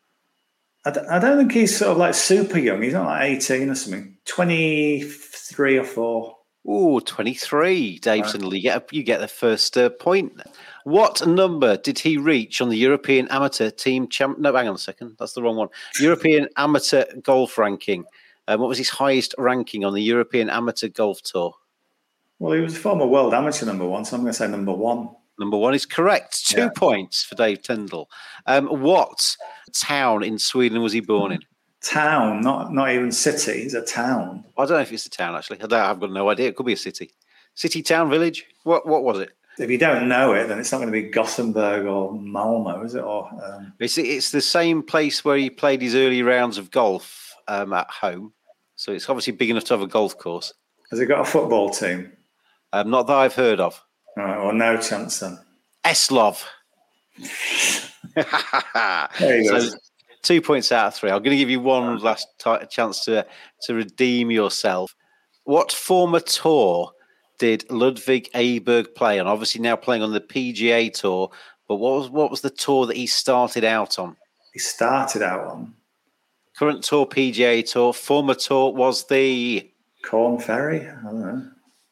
I 0.84 0.89
d- 0.89 1.00
I 1.12 1.20
don't 1.20 1.38
think 1.38 1.51
he's 1.51 1.77
sort 1.77 1.92
of 1.92 1.98
like 1.98 2.15
super 2.15 2.58
young. 2.58 2.82
He's 2.82 2.94
not 2.94 3.06
like 3.06 3.22
18 3.22 3.70
or 3.70 3.75
something. 3.75 4.18
23 4.25 5.77
or 5.77 5.84
4. 5.84 6.38
Oh, 6.68 7.00
23. 7.01 8.00
Dave 8.00 8.24
right. 8.24 8.42
you 8.42 8.62
get, 8.63 8.77
a, 8.77 8.96
you 8.96 9.04
get 9.04 9.20
the 9.20 9.27
first 9.27 9.77
uh, 9.77 9.89
point. 9.89 10.42
What 10.86 11.27
number 11.27 11.77
did 11.77 12.00
he 12.00 12.18
reach 12.18 12.62
on 12.62 12.70
the 12.70 12.77
European 12.77 13.27
Amateur 13.27 13.70
Team 13.70 14.08
Champ? 14.08 14.39
No, 14.39 14.56
hang 14.56 14.68
on 14.68 14.74
a 14.74 14.80
second. 14.80 15.18
That's 15.20 15.34
the 15.34 15.44
wrong 15.44 15.56
one. 15.56 15.70
European 16.00 16.48
Amateur 16.58 17.06
Golf 17.22 17.60
Ranking. 17.60 18.06
Um, 18.48 18.60
what 18.60 18.70
was 18.70 18.80
his 18.80 18.89
highest 18.89 19.36
ranking 19.38 19.86
on 19.86 19.94
the 19.94 20.01
European 20.01 20.50
Amateur 20.50 20.88
Golf 20.88 21.22
Tour? 21.22 21.54
Well, 22.39 22.54
he 22.54 22.62
was 22.62 22.75
a 22.75 22.80
former 22.80 23.06
world 23.06 23.36
amateur 23.36 23.68
number 23.68 23.86
one, 23.86 24.04
so 24.04 24.15
I'm 24.15 24.24
going 24.24 24.34
to 24.34 24.38
say 24.38 24.48
number 24.48 24.74
one. 24.74 25.10
Number 25.39 25.58
one 25.58 25.74
is 25.74 25.86
correct. 25.86 26.48
Two 26.48 26.62
yeah. 26.62 26.70
points 26.75 27.24
for 27.24 27.36
Dave 27.36 27.62
Tindall. 27.62 28.10
Um, 28.46 28.68
what 28.68 29.36
town 29.74 30.24
in 30.24 30.39
Sweden 30.39 30.82
was 30.82 30.94
he 30.94 31.01
born 31.01 31.32
in? 31.34 31.39
Town, 31.82 32.42
not 32.42 32.74
not 32.74 32.89
even 32.92 33.12
city. 33.12 33.63
It's 33.63 33.74
a 33.74 33.82
town. 33.82 34.44
I 34.58 34.65
don't 34.65 34.77
know 34.77 34.80
if 34.80 34.92
it's 34.92 35.06
a 35.06 35.10
town 35.10 35.36
actually. 35.36 35.62
I 35.62 35.68
don't, 35.68 35.80
I've 35.80 36.00
got 36.00 36.12
no 36.12 36.30
idea. 36.30 36.48
It 36.48 36.56
could 36.56 36.65
be 36.65 36.74
a 36.74 36.77
city. 36.77 37.12
City, 37.54 37.84
town, 37.84 38.10
village. 38.10 38.46
What 38.63 38.88
what 38.88 39.04
was 39.04 39.20
it? 39.20 39.32
If 39.58 39.70
you 39.70 39.77
don't 39.77 40.10
know 40.10 40.34
it, 40.34 40.48
then 40.48 40.60
it's 40.60 40.72
not 40.72 40.80
going 40.80 40.92
to 40.92 41.01
be 41.01 41.10
Gothenburg 41.10 41.86
or 41.86 42.13
Malmo, 42.13 42.84
is 42.84 42.96
it? 42.96 43.04
Or 43.04 43.30
um... 43.44 43.74
it's 43.80 43.98
it's 43.98 44.32
the 44.32 44.42
same 44.42 44.82
place 44.84 45.24
where 45.24 45.38
he 45.38 45.50
played 45.50 45.82
his 45.82 45.96
early 45.96 46.24
rounds 46.24 46.58
of 46.58 46.72
golf 46.72 47.36
um, 47.48 47.72
at 47.72 47.89
home. 47.89 48.34
So 48.75 48.92
it's 48.92 49.10
obviously 49.10 49.34
big 49.34 49.50
enough 49.50 49.65
to 49.65 49.74
have 49.75 49.82
a 49.82 49.88
golf 49.88 50.18
course. 50.18 50.54
Has 50.92 51.00
it 51.00 51.06
got 51.06 51.22
a 51.22 51.25
football 51.25 51.70
team? 51.70 52.12
Um, 52.74 52.89
not 52.89 53.08
that 53.08 53.15
I've 53.15 53.36
heard 53.36 53.60
of. 53.60 53.82
All 54.17 54.24
right, 54.24 54.38
well, 54.43 54.53
no 54.53 54.77
chance 54.77 55.19
then. 55.19 55.39
Eslov. 55.84 56.43
so 58.17 59.77
two 60.22 60.41
points 60.41 60.72
out 60.72 60.88
of 60.88 60.95
three. 60.95 61.12
I'm 61.12 61.22
going 61.22 61.31
to 61.31 61.38
give 61.38 61.50
you 61.50 61.60
one 61.60 61.98
last 62.00 62.27
t- 62.39 62.65
chance 62.69 63.03
to 63.05 63.25
to 63.63 63.74
redeem 63.74 64.31
yourself. 64.31 64.95
What 65.43 65.72
former 65.72 66.19
tour 66.19 66.91
did 67.38 67.69
Ludwig 67.69 68.29
Aberg 68.34 68.95
play 68.95 69.19
on? 69.19 69.27
Obviously, 69.27 69.62
now 69.62 69.75
playing 69.75 70.01
on 70.01 70.13
the 70.13 70.22
PGA 70.22 70.91
Tour. 70.91 71.29
But 71.67 71.75
what 71.75 72.00
was 72.00 72.10
what 72.10 72.31
was 72.31 72.41
the 72.41 72.50
tour 72.50 72.86
that 72.88 72.98
he 72.98 73.07
started 73.07 73.63
out 73.63 74.00
on? 74.00 74.15
He 74.53 74.60
started 74.60 75.22
out 75.22 75.45
on 75.48 75.74
current 76.57 76.84
tour 76.84 77.05
PGA 77.05 77.69
Tour. 77.69 77.93
Former 77.93 78.36
tour 78.36 78.74
was 78.74 79.05
the 79.07 79.69
Korn 80.03 80.39
Ferry. 80.39 80.88
I 80.88 81.03
don't 81.03 81.19
know. 81.19 81.48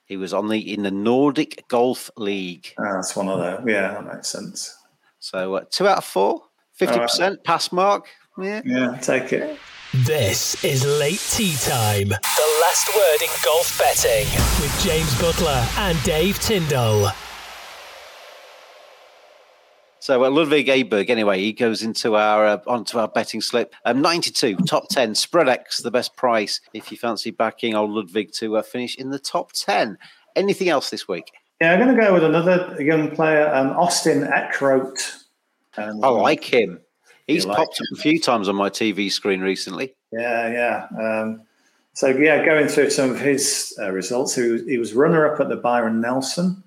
He 0.06 0.18
was 0.18 0.34
on 0.34 0.50
the 0.50 0.74
in 0.74 0.84
the 0.84 0.92
Nordic 0.92 1.66
Golf 1.68 2.10
League. 2.18 2.74
Oh, 2.78 2.84
that's 2.84 3.16
one 3.16 3.30
of 3.30 3.40
them. 3.40 3.68
Yeah, 3.68 3.94
that 3.94 4.06
makes 4.06 4.30
sense. 4.30 4.78
So 5.20 5.56
uh, 5.56 5.64
two 5.70 5.88
out 5.88 6.00
of 6.00 6.06
four, 6.06 6.42
50% 6.80 7.20
right. 7.20 7.44
pass 7.44 7.72
mark. 7.72 8.08
Yeah. 8.38 8.62
Yeah, 8.66 8.98
take 8.98 9.32
it. 9.32 9.58
This 9.94 10.62
is 10.64 10.84
Late 10.84 11.24
Tee 11.32 11.56
Time, 11.56 12.10
the 12.10 12.62
last 12.62 12.96
word 12.96 13.22
in 13.22 13.30
golf 13.46 13.78
betting 13.78 14.26
with 14.60 14.82
James 14.84 15.14
Buttler 15.22 15.64
and 15.78 16.02
Dave 16.04 16.40
Tindall. 16.40 17.12
So 20.04 20.26
uh, 20.26 20.30
Ludvig 20.30 20.68
Aberg, 20.68 21.10
anyway, 21.10 21.40
he 21.40 21.54
goes 21.54 21.82
into 21.82 22.18
our 22.18 22.46
uh, 22.46 22.58
onto 22.68 23.00
our 23.00 23.08
betting 23.08 23.40
slip. 23.40 23.74
Um, 23.86 24.02
92, 24.02 24.58
top 24.68 24.90
10, 24.90 25.14
Spreadex, 25.14 25.82
the 25.82 25.92
best 25.92 26.18
price. 26.18 26.60
If 26.74 26.92
you 26.92 26.98
fancy 26.98 27.32
backing 27.32 27.74
old 27.74 27.92
Ludwig 27.92 28.34
to 28.34 28.58
uh, 28.58 28.64
finish 28.64 28.98
in 28.98 29.12
the 29.12 29.18
top 29.18 29.54
10. 29.54 29.98
Anything 30.36 30.68
else 30.68 30.90
this 30.90 31.08
week? 31.08 31.32
Yeah, 31.62 31.72
I'm 31.72 31.80
going 31.80 31.96
to 31.96 32.02
go 32.02 32.14
with 32.14 32.26
another 32.26 32.76
young 32.82 33.12
player, 33.12 33.48
um, 33.56 33.70
Austin 33.70 34.24
Eckroat. 34.24 35.24
Um, 35.78 36.04
I 36.04 36.10
like 36.10 36.44
him. 36.44 36.82
He's 37.28 37.46
like 37.46 37.56
popped 37.56 37.80
him. 37.80 37.86
up 37.94 38.00
a 38.00 38.02
few 38.02 38.20
times 38.20 38.50
on 38.50 38.58
my 38.58 38.70
TV 38.70 39.10
screen 39.10 39.40
recently. 39.40 39.96
Yeah, 40.12 40.50
yeah. 40.50 40.88
Um, 41.02 41.44
so 41.94 42.08
yeah, 42.08 42.44
going 42.44 42.68
through 42.68 42.90
some 42.90 43.12
of 43.12 43.22
his 43.22 43.74
uh, 43.82 43.90
results, 43.92 44.36
he 44.36 44.50
was, 44.50 44.62
he 44.64 44.78
was 44.78 44.94
runner-up 44.94 45.40
at 45.40 45.48
the 45.48 45.56
Byron 45.56 46.02
Nelson. 46.02 46.62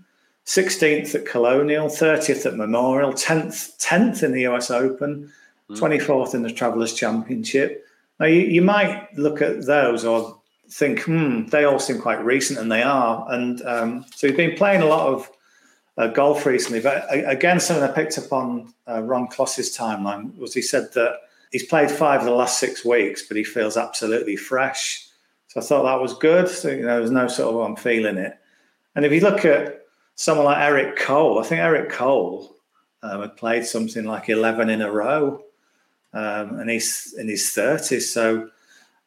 16th 0.46 1.14
at 1.14 1.26
Colonial, 1.26 1.88
30th 1.88 2.46
at 2.46 2.56
Memorial, 2.56 3.12
10th 3.12 3.76
10th 3.78 4.22
in 4.22 4.32
the 4.32 4.46
US 4.46 4.70
Open, 4.70 5.30
mm. 5.68 5.76
24th 5.76 6.34
in 6.34 6.42
the 6.42 6.52
Travelers 6.52 6.94
Championship. 6.94 7.84
Now 8.20 8.26
you, 8.26 8.42
you 8.42 8.62
might 8.62 9.08
look 9.16 9.42
at 9.42 9.66
those 9.66 10.04
or 10.04 10.40
think, 10.70 11.02
hmm, 11.02 11.46
they 11.46 11.64
all 11.64 11.78
seem 11.78 12.00
quite 12.00 12.24
recent, 12.24 12.58
and 12.58 12.70
they 12.70 12.82
are. 12.82 13.26
And 13.30 13.62
um, 13.62 14.04
so 14.14 14.28
he's 14.28 14.36
been 14.36 14.56
playing 14.56 14.82
a 14.82 14.86
lot 14.86 15.12
of 15.12 15.30
uh, 15.98 16.08
golf 16.08 16.46
recently. 16.46 16.80
But 16.80 17.06
again, 17.10 17.60
something 17.60 17.84
I 17.84 17.92
picked 17.92 18.18
up 18.18 18.32
on 18.32 18.72
uh, 18.88 19.02
Ron 19.02 19.28
Kloss's 19.28 19.76
timeline 19.76 20.36
was 20.38 20.54
he 20.54 20.62
said 20.62 20.92
that 20.94 21.20
he's 21.52 21.66
played 21.66 21.90
five 21.90 22.20
of 22.20 22.26
the 22.26 22.32
last 22.32 22.58
six 22.58 22.84
weeks, 22.84 23.22
but 23.22 23.36
he 23.36 23.44
feels 23.44 23.76
absolutely 23.76 24.36
fresh. 24.36 25.06
So 25.48 25.60
I 25.60 25.64
thought 25.64 25.84
that 25.84 26.00
was 26.00 26.14
good. 26.14 26.48
So 26.48 26.68
you 26.70 26.82
know, 26.82 26.98
there's 26.98 27.10
no 27.10 27.28
sort 27.28 27.54
of 27.54 27.60
I'm 27.60 27.76
feeling 27.76 28.18
it. 28.18 28.38
And 28.94 29.04
if 29.04 29.12
you 29.12 29.20
look 29.20 29.44
at 29.44 29.85
someone 30.16 30.46
like 30.46 30.58
Eric 30.58 30.96
Cole. 30.96 31.38
I 31.38 31.44
think 31.44 31.60
Eric 31.60 31.90
Cole 31.90 32.56
um, 33.02 33.20
had 33.20 33.36
played 33.36 33.64
something 33.64 34.04
like 34.04 34.28
11 34.28 34.68
in 34.68 34.82
a 34.82 34.90
row, 34.90 35.42
um, 36.12 36.58
and 36.58 36.68
he's 36.68 37.14
in 37.16 37.28
his 37.28 37.42
30s. 37.42 38.02
So 38.02 38.48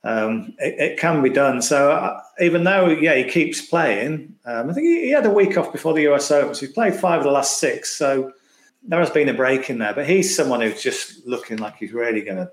um, 0.03 0.53
it, 0.59 0.79
it, 0.79 0.99
can 0.99 1.21
be 1.21 1.29
done. 1.29 1.61
So 1.61 1.91
uh, 1.91 2.21
even 2.39 2.63
though, 2.63 2.87
yeah, 2.87 3.15
he 3.15 3.25
keeps 3.25 3.61
playing, 3.61 4.35
um, 4.45 4.69
I 4.69 4.73
think 4.73 4.85
he, 4.85 5.01
he, 5.05 5.09
had 5.09 5.25
a 5.25 5.31
week 5.31 5.57
off 5.57 5.73
before 5.73 5.93
the 5.93 6.07
US 6.13 6.31
Open. 6.31 6.55
So 6.55 6.67
he 6.67 6.71
played 6.71 6.95
five 6.95 7.19
of 7.19 7.25
the 7.25 7.31
last 7.31 7.59
six. 7.59 7.97
So 7.97 8.31
there 8.83 8.99
has 8.99 9.09
been 9.09 9.27
a 9.27 9.33
break 9.33 9.69
in 9.69 9.79
there. 9.79 9.93
But 9.93 10.07
he's 10.07 10.33
someone 10.33 10.61
who's 10.61 10.81
just 10.81 11.25
looking 11.27 11.57
like 11.57 11.75
he's 11.77 11.91
really 11.91 12.21
going 12.21 12.37
to 12.37 12.51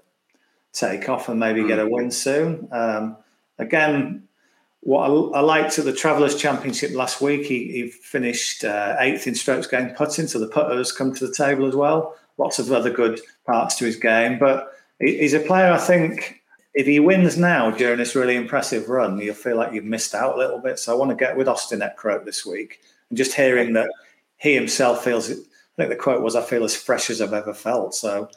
take 0.72 1.08
off 1.08 1.28
and 1.28 1.38
maybe 1.38 1.66
get 1.66 1.78
a 1.78 1.88
win 1.88 2.10
soon. 2.10 2.68
Um, 2.72 3.16
again, 3.58 4.26
what 4.80 5.10
I, 5.10 5.38
I, 5.38 5.40
liked 5.40 5.78
at 5.78 5.84
the 5.84 5.92
Travelers 5.92 6.36
Championship 6.36 6.92
last 6.92 7.20
week, 7.20 7.46
he, 7.46 7.72
he 7.72 7.88
finished 7.88 8.64
uh, 8.64 8.96
eighth 9.00 9.26
in 9.26 9.34
strokes 9.34 9.66
gained 9.66 9.96
putting, 9.96 10.26
so 10.26 10.38
the 10.38 10.48
putters 10.48 10.92
come 10.92 11.14
to 11.14 11.26
the 11.26 11.34
table 11.34 11.66
as 11.66 11.74
well. 11.74 12.16
Lots 12.38 12.58
of 12.58 12.70
other 12.70 12.90
good 12.90 13.20
parts 13.46 13.76
to 13.76 13.84
his 13.84 13.96
game, 13.96 14.38
but 14.38 14.72
he's 15.00 15.34
a 15.34 15.40
player 15.40 15.72
I 15.72 15.78
think 15.78 16.42
if 16.76 16.86
he 16.86 17.00
wins 17.00 17.38
now 17.38 17.70
during 17.70 17.98
this 17.98 18.14
really 18.14 18.36
impressive 18.36 18.90
run, 18.90 19.18
you'll 19.18 19.34
feel 19.34 19.56
like 19.56 19.72
you've 19.72 19.84
missed 19.84 20.14
out 20.14 20.34
a 20.34 20.38
little 20.38 20.58
bit. 20.58 20.78
So 20.78 20.92
I 20.92 20.98
want 20.98 21.10
to 21.10 21.16
get 21.16 21.36
with 21.36 21.48
Austin 21.48 21.80
Eckroat 21.80 22.26
this 22.26 22.44
week 22.44 22.80
and 23.08 23.16
just 23.16 23.32
hearing 23.32 23.72
that 23.72 23.88
he 24.36 24.54
himself 24.54 25.02
feels. 25.02 25.30
I 25.30 25.34
think 25.76 25.88
the 25.88 25.96
quote 25.96 26.22
was, 26.22 26.36
"I 26.36 26.42
feel 26.42 26.64
as 26.64 26.76
fresh 26.76 27.08
as 27.08 27.22
I've 27.22 27.32
ever 27.32 27.54
felt." 27.54 27.94
So 27.94 28.28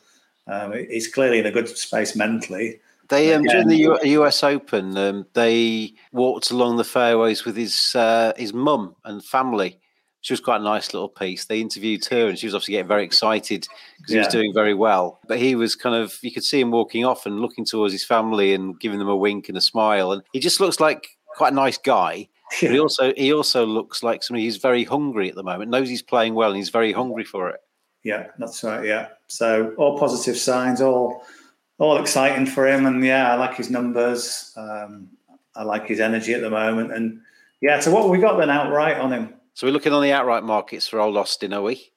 um, 0.48 0.74
he's 0.74 1.10
clearly 1.10 1.40
in 1.40 1.46
a 1.46 1.52
good 1.52 1.68
space 1.68 2.16
mentally. 2.16 2.80
They 3.10 3.34
um, 3.34 3.44
during 3.44 3.68
the 3.68 3.76
U- 3.76 4.00
US 4.22 4.44
Open, 4.44 4.96
um, 4.98 5.26
they 5.34 5.94
walked 6.12 6.52
along 6.52 6.78
the 6.78 6.84
fairways 6.84 7.44
with 7.44 7.58
his 7.58 7.96
uh, 7.96 8.34
his 8.38 8.54
mum 8.54 8.96
and 9.04 9.24
family. 9.24 9.80
She 10.22 10.34
was 10.34 10.42
quite 10.42 10.62
a 10.62 10.64
nice 10.64 10.94
little 10.94 11.10
piece. 11.10 11.46
They 11.46 11.60
interviewed 11.60 12.06
her, 12.06 12.28
and 12.28 12.38
she 12.38 12.46
was 12.46 12.54
obviously 12.54 12.74
getting 12.74 12.88
very 12.88 13.04
excited 13.04 13.66
because 13.98 14.14
yeah. 14.14 14.22
he 14.22 14.26
was 14.26 14.34
doing 14.34 14.54
very 14.54 14.74
well. 14.74 15.20
But 15.28 15.40
he 15.40 15.56
was 15.56 15.76
kind 15.76 15.96
of 15.96 16.18
you 16.22 16.32
could 16.32 16.44
see 16.44 16.60
him 16.60 16.72
walking 16.72 17.04
off 17.04 17.26
and 17.26 17.40
looking 17.40 17.66
towards 17.66 17.94
his 17.94 18.06
family 18.06 18.54
and 18.54 18.80
giving 18.80 19.00
them 19.00 19.10
a 19.10 19.16
wink 19.16 19.50
and 19.50 19.58
a 19.58 19.62
smile, 19.62 20.12
and 20.12 20.22
he 20.32 20.40
just 20.40 20.60
looks 20.60 20.80
like 20.80 21.08
quite 21.36 21.54
a 21.54 21.56
nice 21.56 21.78
guy. 21.78 22.30
Yeah. 22.62 22.70
But 22.70 22.72
he 22.72 22.80
also 22.80 23.14
he 23.16 23.34
also 23.34 23.66
looks 23.66 24.04
like 24.04 24.22
somebody 24.22 24.46
who's 24.46 24.58
very 24.58 24.84
hungry 24.84 25.30
at 25.30 25.36
the 25.36 25.44
moment. 25.44 25.72
Knows 25.72 25.90
he's 25.90 26.04
playing 26.04 26.36
well, 26.36 26.50
and 26.50 26.58
he's 26.58 26.70
very 26.70 26.92
hungry 26.92 27.24
for 27.24 27.50
it. 27.50 27.62
Yeah, 28.04 28.28
that's 28.38 28.64
right. 28.64 28.86
Yeah, 28.86 29.08
so 29.28 29.74
all 29.78 29.98
positive 29.98 30.38
signs, 30.38 30.80
all 30.80 31.26
all 31.80 31.98
exciting 31.98 32.46
for 32.46 32.68
him. 32.68 32.86
And 32.86 33.04
yeah, 33.04 33.32
I 33.32 33.36
like 33.36 33.56
his 33.56 33.70
numbers. 33.70 34.54
Um, 34.56 35.10
I 35.56 35.64
like 35.64 35.88
his 35.88 36.00
energy 36.00 36.34
at 36.34 36.42
the 36.42 36.50
moment. 36.50 36.94
And 36.94 37.22
yeah, 37.62 37.80
so 37.80 37.92
what 37.92 38.10
we 38.10 38.20
got 38.20 38.38
then 38.38 38.50
outright 38.50 38.98
on 38.98 39.12
him? 39.12 39.34
So 39.54 39.66
we're 39.68 39.74
looking 39.74 39.94
on 39.94 40.04
the 40.04 40.12
outright 40.12 40.44
markets 40.44 40.88
for 40.88 41.00
old 41.00 41.18
Austin, 41.18 41.54
are 41.54 41.62
we? 41.62 41.92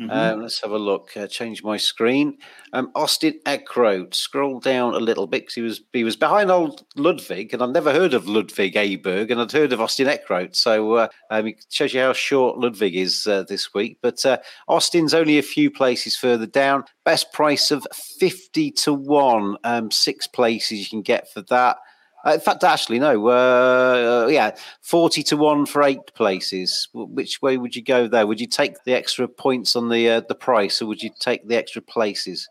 Mm-hmm. 0.00 0.10
Um, 0.10 0.42
let's 0.42 0.60
have 0.60 0.72
a 0.72 0.78
look. 0.78 1.16
Uh, 1.16 1.26
change 1.26 1.64
my 1.64 1.78
screen. 1.78 2.36
Um, 2.74 2.90
Austin 2.94 3.40
Eckroat. 3.46 4.14
Scroll 4.14 4.60
down 4.60 4.92
a 4.92 4.98
little 4.98 5.26
bit 5.26 5.42
because 5.42 5.54
he 5.54 5.62
was 5.62 5.80
he 5.94 6.04
was 6.04 6.16
behind 6.16 6.50
old 6.50 6.84
Ludwig, 6.96 7.54
and 7.54 7.62
I'd 7.62 7.72
never 7.72 7.92
heard 7.92 8.12
of 8.12 8.28
Ludwig 8.28 8.74
Aberg, 8.74 9.30
and 9.30 9.40
I'd 9.40 9.52
heard 9.52 9.72
of 9.72 9.80
Austin 9.80 10.06
Eckroat. 10.06 10.54
So 10.54 10.94
uh, 10.94 11.08
um, 11.30 11.46
it 11.46 11.64
shows 11.70 11.94
you 11.94 12.00
how 12.00 12.12
short 12.12 12.58
Ludwig 12.58 12.94
is 12.94 13.26
uh, 13.26 13.44
this 13.48 13.72
week. 13.72 13.98
But 14.02 14.24
uh, 14.26 14.38
Austin's 14.68 15.14
only 15.14 15.38
a 15.38 15.42
few 15.42 15.70
places 15.70 16.14
further 16.14 16.46
down. 16.46 16.84
Best 17.06 17.32
price 17.32 17.70
of 17.70 17.86
fifty 17.94 18.70
to 18.72 18.92
one. 18.92 19.56
Um, 19.64 19.90
six 19.90 20.26
places 20.26 20.80
you 20.80 20.86
can 20.90 21.02
get 21.02 21.32
for 21.32 21.40
that. 21.42 21.78
Uh, 22.26 22.32
in 22.32 22.40
fact, 22.40 22.64
actually, 22.64 22.98
no. 22.98 23.28
Uh, 23.28 24.26
yeah, 24.28 24.56
forty 24.82 25.22
to 25.22 25.36
one 25.36 25.64
for 25.64 25.82
eight 25.82 26.12
places. 26.14 26.88
Which 26.92 27.40
way 27.40 27.56
would 27.56 27.76
you 27.76 27.82
go 27.82 28.08
there? 28.08 28.26
Would 28.26 28.40
you 28.40 28.48
take 28.48 28.82
the 28.84 28.94
extra 28.94 29.28
points 29.28 29.76
on 29.76 29.88
the 29.88 30.08
uh, 30.08 30.20
the 30.28 30.34
price, 30.34 30.82
or 30.82 30.86
would 30.86 31.02
you 31.02 31.10
take 31.20 31.46
the 31.46 31.56
extra 31.56 31.82
places? 31.82 32.48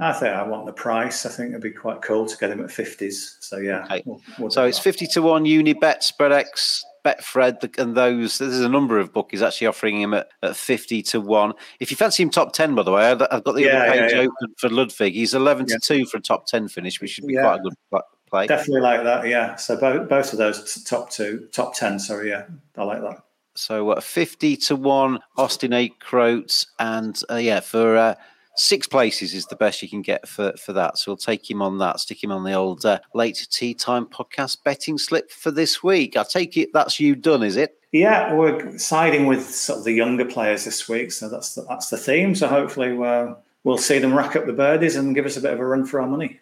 I 0.00 0.12
think 0.12 0.32
I 0.32 0.44
want 0.44 0.64
the 0.64 0.72
price. 0.72 1.26
I 1.26 1.28
think 1.28 1.50
it'd 1.50 1.60
be 1.60 1.72
quite 1.72 2.02
cool 2.02 2.24
to 2.24 2.36
get 2.38 2.50
him 2.50 2.62
at 2.64 2.70
fifties. 2.70 3.36
So 3.40 3.58
yeah. 3.58 3.84
Okay. 3.84 4.02
We'll, 4.06 4.20
we'll 4.38 4.50
so 4.50 4.64
it's 4.64 4.78
fifty 4.78 5.06
to 5.08 5.20
one. 5.20 5.44
Unibet, 5.44 6.00
Spreadex, 6.00 6.82
Betfred, 7.04 7.78
and 7.78 7.96
those. 7.96 8.38
There's 8.38 8.60
a 8.60 8.68
number 8.68 8.98
of 8.98 9.12
bookies 9.12 9.42
actually 9.42 9.66
offering 9.66 10.00
him 10.00 10.14
at, 10.14 10.28
at 10.42 10.56
fifty 10.56 11.02
to 11.02 11.20
one. 11.20 11.52
If 11.80 11.90
you 11.90 11.96
fancy 11.96 12.22
him 12.22 12.30
top 12.30 12.52
ten, 12.52 12.76
by 12.76 12.84
the 12.84 12.92
way, 12.92 13.10
I've 13.10 13.18
got 13.18 13.44
the 13.44 13.62
yeah, 13.62 13.82
other 13.82 13.92
page 13.92 14.12
yeah, 14.12 14.20
yeah. 14.20 14.28
open 14.28 14.54
for 14.56 14.70
Ludvig. 14.70 15.14
He's 15.14 15.34
eleven 15.34 15.66
to 15.66 15.80
two 15.82 16.06
for 16.06 16.18
a 16.18 16.20
top 16.20 16.46
ten 16.46 16.68
finish, 16.68 17.00
which 17.00 17.10
should 17.10 17.26
be 17.26 17.34
quite 17.34 17.56
a 17.56 17.62
good 17.62 17.74
play. 18.28 18.46
Definitely 18.46 18.82
like 18.82 19.02
that. 19.04 19.26
Yeah. 19.26 19.56
So 19.56 19.76
both 19.76 20.08
both 20.08 20.32
of 20.32 20.38
those 20.38 20.82
top 20.84 21.10
two, 21.10 21.48
top 21.52 21.74
ten. 21.74 21.98
Sorry. 21.98 22.30
Yeah, 22.30 22.46
I 22.76 22.84
like 22.84 23.02
that. 23.02 23.22
So 23.54 23.90
uh, 23.90 24.00
fifty 24.00 24.56
to 24.56 24.76
one, 24.76 25.18
Austin 25.36 25.72
Eckroat, 25.72 26.66
and 26.78 27.20
uh, 27.30 27.36
yeah, 27.36 27.60
for 27.60 27.96
uh, 27.96 28.14
six 28.54 28.86
places 28.86 29.34
is 29.34 29.46
the 29.46 29.56
best 29.56 29.82
you 29.82 29.88
can 29.88 30.02
get 30.02 30.28
for 30.28 30.52
for 30.56 30.72
that. 30.74 30.98
So 30.98 31.10
we'll 31.10 31.16
take 31.16 31.50
him 31.50 31.62
on 31.62 31.78
that. 31.78 32.00
Stick 32.00 32.22
him 32.22 32.32
on 32.32 32.44
the 32.44 32.52
old 32.52 32.84
uh, 32.84 33.00
late 33.14 33.46
tee 33.50 33.74
time 33.74 34.06
podcast 34.06 34.62
betting 34.64 34.98
slip 34.98 35.30
for 35.30 35.50
this 35.50 35.82
week. 35.82 36.16
I 36.16 36.22
take 36.22 36.56
it 36.56 36.70
that's 36.72 37.00
you 37.00 37.16
done, 37.16 37.42
is 37.42 37.56
it? 37.56 37.74
Yeah, 37.90 38.34
we're 38.34 38.76
siding 38.76 39.24
with 39.24 39.48
sort 39.48 39.78
of 39.78 39.84
the 39.86 39.92
younger 39.92 40.26
players 40.26 40.66
this 40.66 40.90
week, 40.90 41.10
so 41.10 41.26
that's 41.26 41.54
the, 41.54 41.62
that's 41.62 41.88
the 41.88 41.96
theme. 41.96 42.34
So 42.34 42.46
hopefully 42.46 42.92
we'll, 42.92 43.42
we'll 43.64 43.78
see 43.78 43.98
them 43.98 44.14
rack 44.14 44.36
up 44.36 44.44
the 44.44 44.52
birdies 44.52 44.94
and 44.94 45.14
give 45.14 45.24
us 45.24 45.38
a 45.38 45.40
bit 45.40 45.54
of 45.54 45.58
a 45.58 45.64
run 45.64 45.86
for 45.86 45.98
our 45.98 46.06
money. 46.06 46.38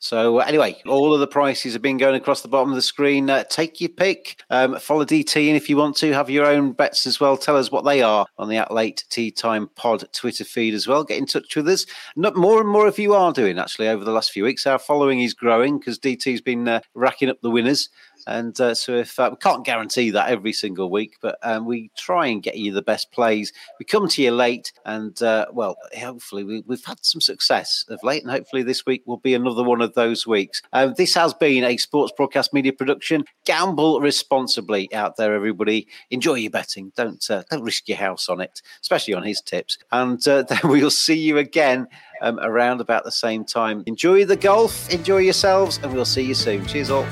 So 0.00 0.40
uh, 0.40 0.44
anyway, 0.44 0.80
all 0.86 1.12
of 1.12 1.20
the 1.20 1.26
prices 1.26 1.74
have 1.74 1.82
been 1.82 1.98
going 1.98 2.14
across 2.14 2.40
the 2.40 2.48
bottom 2.48 2.70
of 2.70 2.74
the 2.74 2.82
screen. 2.82 3.28
Uh, 3.28 3.44
take 3.44 3.82
your 3.82 3.90
pick. 3.90 4.42
Um, 4.48 4.78
follow 4.78 5.04
DT, 5.04 5.48
and 5.48 5.56
if 5.58 5.68
you 5.68 5.76
want 5.76 5.94
to 5.98 6.12
have 6.12 6.30
your 6.30 6.46
own 6.46 6.72
bets 6.72 7.06
as 7.06 7.20
well, 7.20 7.36
tell 7.36 7.56
us 7.56 7.70
what 7.70 7.84
they 7.84 8.02
are 8.02 8.24
on 8.38 8.48
the 8.48 8.56
At 8.56 8.72
Late 8.72 9.04
Tee 9.10 9.30
Time 9.30 9.68
Pod 9.76 10.10
Twitter 10.14 10.42
feed 10.42 10.72
as 10.72 10.88
well. 10.88 11.04
Get 11.04 11.18
in 11.18 11.26
touch 11.26 11.54
with 11.54 11.68
us. 11.68 11.84
Not 12.16 12.34
more 12.34 12.60
and 12.60 12.68
more 12.68 12.86
of 12.86 12.98
you 12.98 13.12
are 13.12 13.30
doing 13.30 13.58
actually 13.58 13.88
over 13.88 14.02
the 14.02 14.10
last 14.10 14.32
few 14.32 14.44
weeks. 14.44 14.66
Our 14.66 14.78
following 14.78 15.20
is 15.20 15.34
growing 15.34 15.78
because 15.78 15.98
DT's 15.98 16.40
been 16.40 16.66
uh, 16.66 16.80
racking 16.94 17.28
up 17.28 17.42
the 17.42 17.50
winners. 17.50 17.90
And 18.26 18.58
uh, 18.60 18.74
so, 18.74 18.96
if 18.96 19.18
uh, 19.18 19.28
we 19.30 19.36
can't 19.36 19.64
guarantee 19.64 20.10
that 20.10 20.28
every 20.28 20.52
single 20.52 20.90
week, 20.90 21.16
but 21.20 21.38
um, 21.42 21.66
we 21.66 21.90
try 21.96 22.26
and 22.26 22.42
get 22.42 22.56
you 22.56 22.72
the 22.72 22.82
best 22.82 23.10
plays. 23.12 23.52
We 23.78 23.84
come 23.84 24.08
to 24.08 24.22
you 24.22 24.30
late, 24.30 24.72
and 24.84 25.20
uh, 25.22 25.46
well, 25.52 25.76
hopefully, 25.98 26.44
we, 26.44 26.62
have 26.70 26.84
had 26.84 27.04
some 27.04 27.20
success 27.20 27.84
of 27.88 28.02
late, 28.02 28.22
and 28.22 28.30
hopefully, 28.30 28.62
this 28.62 28.86
week 28.86 29.02
will 29.06 29.18
be 29.18 29.34
another 29.34 29.62
one 29.62 29.80
of 29.80 29.94
those 29.94 30.26
weeks. 30.26 30.62
Um, 30.72 30.94
this 30.96 31.14
has 31.14 31.34
been 31.34 31.64
a 31.64 31.76
sports 31.76 32.12
broadcast 32.16 32.52
media 32.52 32.72
production. 32.72 33.24
Gamble 33.44 34.00
responsibly 34.00 34.92
out 34.94 35.16
there, 35.16 35.34
everybody. 35.34 35.86
Enjoy 36.10 36.34
your 36.34 36.50
betting. 36.50 36.92
Don't 36.96 37.24
uh, 37.30 37.42
don't 37.50 37.62
risk 37.62 37.88
your 37.88 37.98
house 37.98 38.28
on 38.28 38.40
it, 38.40 38.62
especially 38.80 39.14
on 39.14 39.22
his 39.22 39.40
tips. 39.40 39.78
And 39.92 40.26
uh, 40.26 40.42
then 40.48 40.60
we'll 40.64 40.90
see 40.90 41.18
you 41.18 41.38
again 41.38 41.86
um, 42.20 42.38
around 42.40 42.80
about 42.80 43.04
the 43.04 43.12
same 43.12 43.44
time. 43.44 43.82
Enjoy 43.86 44.24
the 44.24 44.36
golf, 44.36 44.90
enjoy 44.90 45.18
yourselves, 45.18 45.78
and 45.82 45.92
we'll 45.92 46.04
see 46.04 46.22
you 46.22 46.34
soon. 46.34 46.66
Cheers, 46.66 46.90
all. 46.90 47.06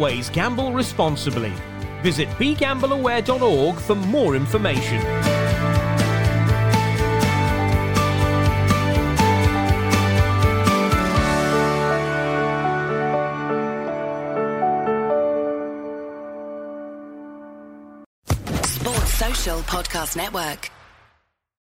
Always 0.00 0.30
gamble 0.30 0.72
responsibly. 0.72 1.52
Visit 2.00 2.26
begambleaware.org 2.38 3.76
for 3.76 3.94
more 3.94 4.34
information. 4.34 4.98
Sports 18.64 19.12
Social 19.12 19.58
Podcast 19.68 20.16
Network. 20.16 20.79